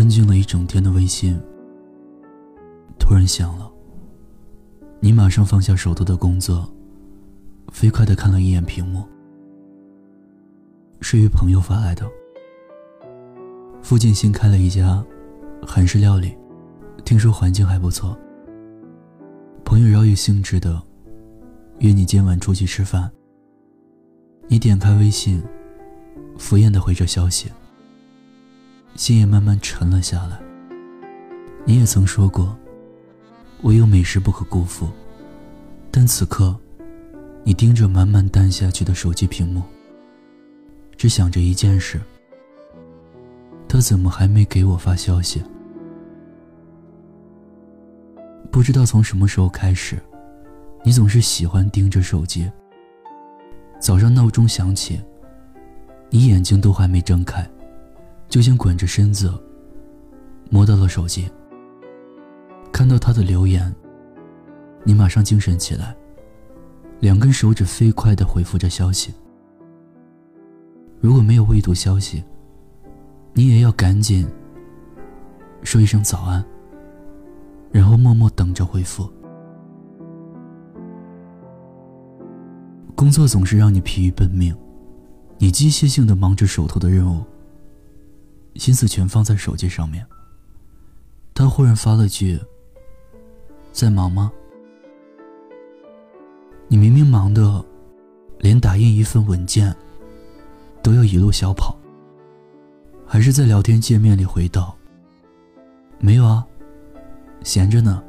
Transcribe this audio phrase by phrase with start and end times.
[0.00, 1.38] 安静了一整天的微信，
[2.98, 3.70] 突然响了。
[4.98, 6.66] 你马上放下手头的工作，
[7.70, 9.04] 飞快的看了一眼屏幕，
[11.02, 12.10] 是与朋友发来的。
[13.82, 15.04] 附近新开了一家
[15.66, 16.34] 韩式料理，
[17.04, 18.18] 听说环境还不错。
[19.66, 20.82] 朋友饶有兴致的
[21.80, 23.10] 约你今晚出去吃饭。
[24.48, 25.42] 你点开微信，
[26.38, 27.52] 敷衍的回着消息，
[29.00, 30.38] 心也慢慢沉了下来。
[31.64, 32.54] 你也曾说过。
[33.62, 34.88] 唯有美食不可辜负，
[35.90, 36.54] 但此刻，
[37.42, 39.62] 你盯着慢慢淡下去的手机屏幕，
[40.98, 41.98] 只想着一件事：
[43.66, 45.42] 他怎么还没给我发消息？
[48.50, 49.98] 不知道从什么时候开始，
[50.82, 52.50] 你总是喜欢盯着手机。
[53.78, 55.00] 早上闹钟响起，
[56.10, 57.46] 你眼睛都还没睁开，
[58.30, 59.30] 就先滚着身子
[60.48, 61.28] 摸到了手机。
[62.72, 63.74] 看到他的留言，
[64.84, 65.94] 你马上精神起来，
[67.00, 69.12] 两根手指飞快地回复着消息。
[71.00, 72.22] 如果没有未读消息，
[73.34, 74.26] 你也要赶紧
[75.62, 76.44] 说一声早安，
[77.72, 79.10] 然后默默等着回复。
[82.94, 84.54] 工作总是让你疲于奔命，
[85.38, 87.24] 你机械性的忙着手头的任务，
[88.54, 90.06] 心思全放在手机上面。
[91.34, 92.38] 他忽然发了句。
[93.72, 94.32] 在忙吗？
[96.66, 97.64] 你明明忙的，
[98.40, 99.74] 连打印一份文件
[100.82, 101.78] 都要一路小跑，
[103.06, 104.76] 还是在聊天界面里回道
[106.00, 106.44] ：“没有啊，
[107.44, 108.02] 闲着呢。”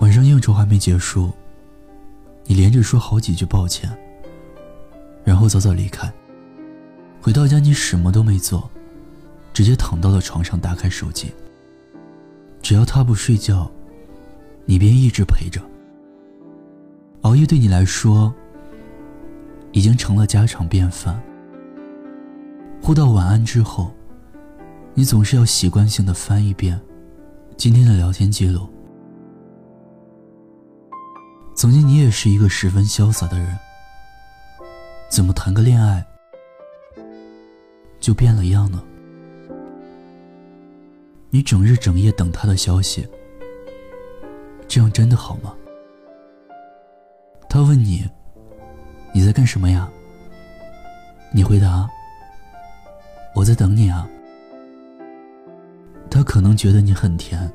[0.00, 1.30] 晚上应酬还没结束，
[2.44, 3.88] 你连着说好几句抱歉，
[5.22, 6.12] 然后早早离开。
[7.22, 8.68] 回到家，你什么都没做，
[9.54, 11.32] 直接躺到了床上，打开手机。
[12.60, 13.70] 只要他不睡觉，
[14.64, 15.62] 你便一直陪着。
[17.20, 18.34] 熬夜对你来说
[19.70, 21.22] 已经成了家常便饭。
[22.82, 23.94] 互道晚安之后，
[24.92, 26.80] 你总是要习惯性的翻一遍
[27.56, 28.68] 今天的聊天记录。
[31.54, 33.56] 曾经你也是一个十分潇洒的人，
[35.08, 36.04] 怎么谈个恋爱
[38.02, 38.82] 就变了样呢？
[41.30, 43.06] 你整日整夜等他的消息，
[44.66, 45.54] 这样真的好吗？
[47.48, 48.04] 他问你
[49.14, 49.88] ：“你在干什么呀？”
[51.32, 51.88] 你回答
[53.36, 54.06] ：“我在等你啊。”
[56.10, 57.50] 他可能觉得你很甜，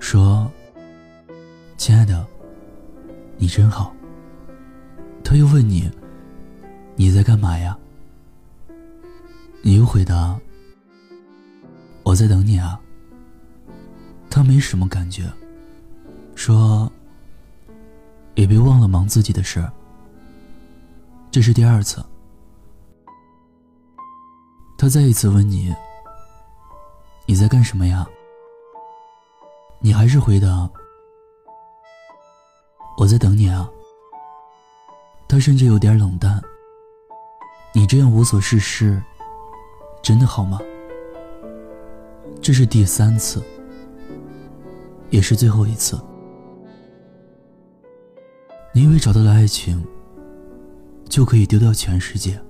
[0.00, 0.50] 说
[1.78, 2.26] ：“亲爱的，
[3.36, 3.94] 你真好。”
[5.22, 5.88] 他又问你
[6.96, 7.78] ：“你在干嘛呀？”
[9.66, 10.38] 你又回答。
[12.04, 12.80] 我在等你啊。
[14.30, 15.24] 他没什么感觉，
[16.36, 16.88] 说
[18.36, 19.68] ：“也别忘了忙自己的事。”
[21.32, 22.00] 这是第二次，
[24.78, 25.74] 他再一次问你
[27.26, 28.06] ：“你在干什么呀？”
[29.82, 30.70] 你还是回答
[32.98, 33.68] ：“我在等你啊。”
[35.26, 36.40] 他甚至有点冷淡
[37.74, 39.02] ：“你这样无所事事，
[40.06, 40.60] 真的好吗？”
[42.40, 43.42] 这是第三次，
[45.10, 45.98] 也是最后一次。
[48.72, 49.84] 你以为找到了爱情，
[51.08, 52.40] 就可以丢掉全世界，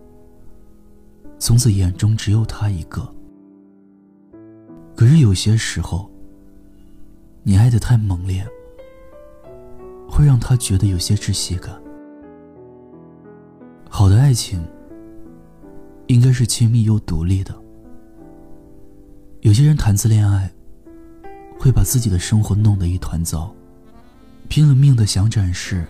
[1.39, 3.11] 从此眼中只有他一个。
[4.95, 6.11] 可是有些时候，
[7.43, 8.47] 你爱的太猛烈，
[10.07, 11.75] 会让他觉得有些窒息感。
[13.89, 14.63] 好的爱情，
[16.07, 17.55] 应该是亲密又独立的。
[19.41, 20.51] 有些人谈次恋爱，
[21.59, 23.55] 会把自己的生活弄得一团糟，
[24.49, 25.87] 拼了命的想展示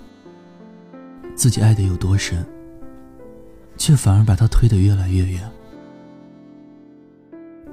[1.34, 2.44] 自己爱的有多深，
[3.76, 5.50] 却反而把他推得越来越远。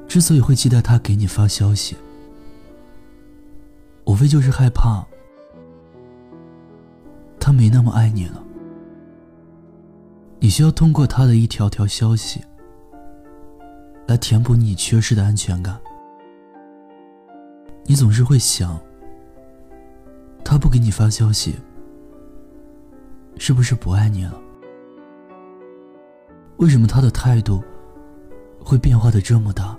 [0.07, 1.95] 之所以会期待他给你发消息，
[4.05, 5.03] 无非就是害怕
[7.39, 8.42] 他没那么爱你了。
[10.43, 12.41] 你需要通过他的一条条消息。
[14.05, 15.79] 来填补你缺失的安全感。
[17.85, 18.77] 你总是会想，
[20.43, 21.55] 他不给你发消息，
[23.37, 24.37] 是不是不爱你了？
[26.57, 27.63] 为什么他的态度
[28.59, 29.77] 会变化的这么大？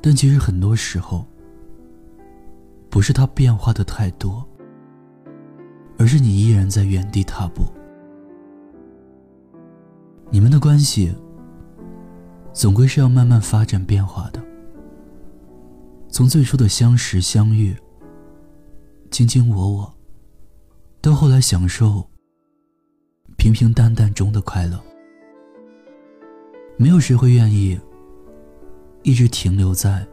[0.00, 1.24] 但其实很多时候，
[2.90, 4.44] 不是他变化的太多，
[5.98, 7.62] 而是你依然在原地踏步。
[10.36, 11.10] 你们的关系。
[12.52, 14.42] 总归是要慢慢发展变化的。
[16.10, 17.74] 从最初的相识相遇、
[19.10, 19.94] 卿卿我我，
[21.00, 22.06] 到后来享受
[23.38, 24.78] 平平淡淡中的快乐，
[26.76, 27.80] 没有谁会愿意
[29.04, 30.06] 一直停留在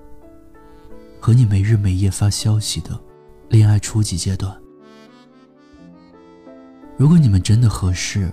[1.19, 2.97] 和你没日没夜发消息的
[3.49, 4.57] 恋爱初级阶段。
[6.95, 8.31] 如果你们真的合适，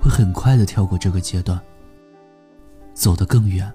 [0.00, 1.60] 会很快的跳过这个阶段，
[2.94, 3.70] 走得更远。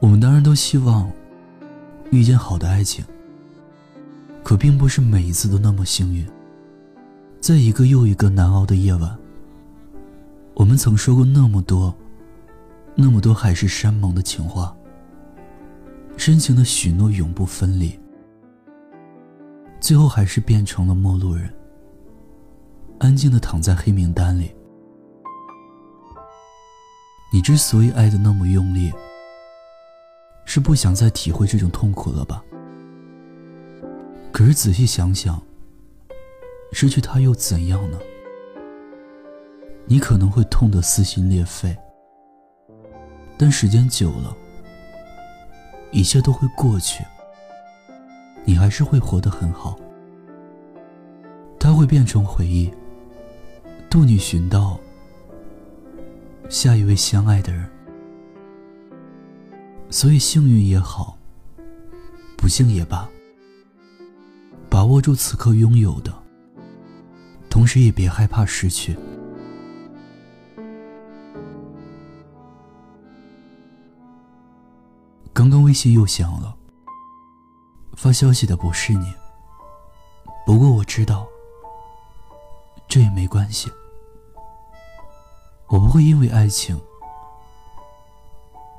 [0.00, 1.10] 我们当然都希望
[2.10, 3.04] 遇见好的爱情，
[4.44, 6.26] 可并不是每一次都那么幸运。
[7.40, 9.16] 在一个又一个难熬的夜晚，
[10.54, 11.94] 我们曾说过那么多、
[12.94, 14.76] 那么多海誓山盟的情话，
[16.16, 17.98] 深情的许诺永不分离，
[19.80, 21.48] 最后还是变成了陌路人。
[22.98, 24.54] 安静的躺在黑名单里。
[27.32, 28.92] 你之所以爱的那么用力，
[30.44, 32.42] 是不想再体会这种痛苦了吧？
[34.32, 35.40] 可是仔细想想，
[36.72, 37.98] 失去他又怎样呢？
[39.86, 41.76] 你可能会痛得撕心裂肺，
[43.38, 44.36] 但时间久了，
[45.92, 47.04] 一切都会过去，
[48.44, 49.78] 你还是会活得很好。
[51.60, 52.72] 他会变成回忆。
[53.90, 54.78] 渡你寻到
[56.50, 57.66] 下一位相爱的人，
[59.88, 61.16] 所以幸运也好，
[62.36, 63.08] 不幸也罢，
[64.68, 66.12] 把握住此刻拥有的，
[67.48, 68.94] 同时也别害怕失去。
[75.32, 76.54] 刚刚微信又响了，
[77.94, 79.14] 发消息的不是你，
[80.44, 81.26] 不过我知道。
[82.88, 83.70] 这也没关系，
[85.66, 86.80] 我不会因为爱情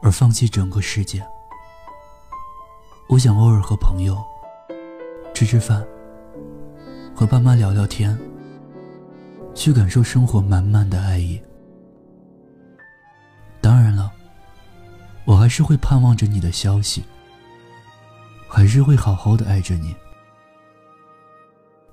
[0.02, 1.24] 而放弃整个世界。
[3.08, 4.18] 我想偶尔和朋友
[5.34, 5.86] 吃吃饭，
[7.16, 8.20] 和爸妈聊聊天，
[9.54, 11.40] 去感受生活满满的爱意。
[13.62, 14.12] 当然了，
[15.24, 17.04] 我还是会盼望着你的消息，
[18.48, 19.96] 还是会好好的爱着你。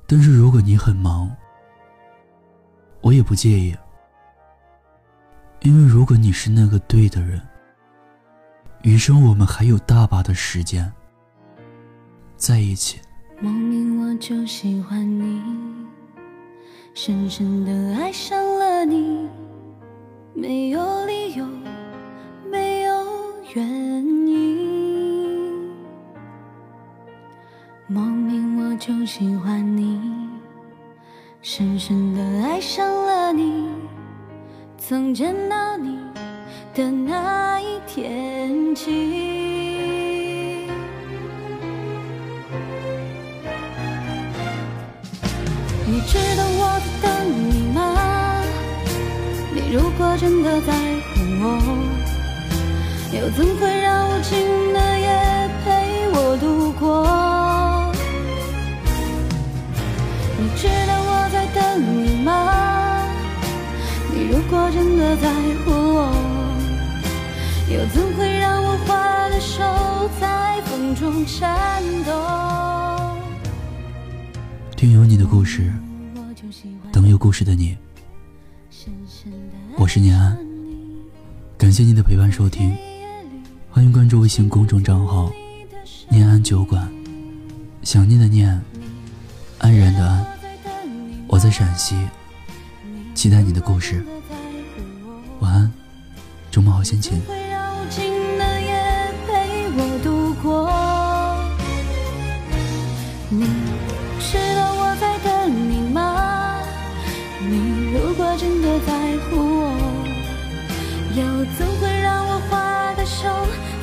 [0.06, 1.30] 但是如果你很忙，
[3.06, 3.72] 我也不介意，
[5.60, 7.40] 因为如果你是那个对的人，
[8.82, 10.92] 余生我们还有大把的时间
[12.36, 12.98] 在一起。
[13.40, 15.40] 莫名我就喜欢你，
[16.94, 19.28] 深深的爱上了你，
[20.34, 21.46] 没有理由，
[22.50, 23.06] 没有
[23.54, 23.64] 原
[24.26, 25.72] 因。
[27.86, 30.15] 莫名我就喜欢你。
[31.42, 33.68] 深深的爱上了你，
[34.78, 35.96] 从见到你
[36.74, 38.90] 的那一天起。
[45.88, 47.78] 你知道我在等你吗？
[49.54, 51.44] 你如果真的在乎我，
[53.12, 54.95] 又怎会让无情的
[64.48, 65.32] 果真的在
[65.64, 66.12] 乎我，
[67.68, 69.60] 又怎会让我花的手
[70.20, 72.12] 在风中颤抖？
[74.76, 75.72] 听有你的故事，
[76.92, 77.76] 等有故事的你。
[79.76, 80.38] 我是念安，
[81.58, 82.76] 感谢你的陪伴收听，
[83.70, 85.30] 欢迎关注微信公众账号
[86.08, 86.88] “念安酒馆”，
[87.82, 88.62] 想念的念，
[89.58, 90.24] 安然的安。
[91.26, 91.96] 我在陕西，
[93.14, 94.04] 期待你的故事。
[96.86, 97.98] 晚安，周末好心情。
[103.28, 103.44] 你
[104.20, 105.98] 知道我在等你吗？
[107.40, 107.50] 你
[107.92, 108.92] 如果真的在
[109.24, 109.62] 乎我，
[111.16, 111.18] 又
[111.58, 113.26] 怎会让我花的手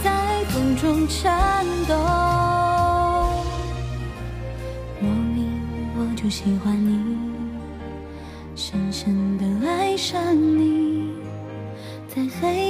[0.01, 0.10] 在
[0.50, 1.93] 风中颤抖？
[5.01, 5.51] 莫名
[5.98, 7.17] 我就喜欢你。
[8.55, 11.12] 深深的爱上你，
[12.07, 12.62] 在黑